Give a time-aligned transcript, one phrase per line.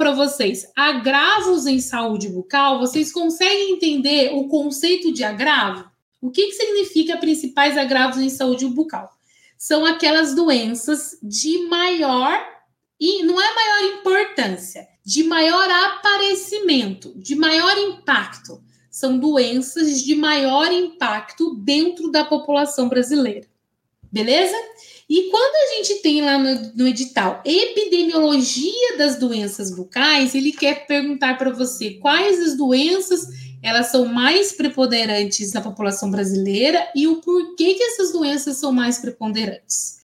[0.00, 5.90] para vocês agravos em saúde bucal, vocês conseguem entender o conceito de agravo?
[6.22, 9.14] O que, que significa principais agravos em saúde bucal?
[9.58, 12.42] São aquelas doenças de maior
[12.98, 18.58] e não é maior importância, de maior aparecimento, de maior impacto.
[18.90, 23.46] São doenças de maior impacto dentro da população brasileira.
[24.12, 24.56] Beleza?
[25.08, 30.86] E quando a gente tem lá no, no, edital epidemiologia das doenças bucais, ele quer
[30.86, 33.26] perguntar para você quais as doenças
[33.62, 38.98] elas são mais preponderantes na população brasileira e o porquê que essas doenças são mais
[38.98, 39.99] preponderantes.